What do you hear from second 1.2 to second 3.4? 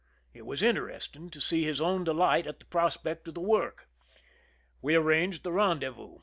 to see his own delight at the prospect of the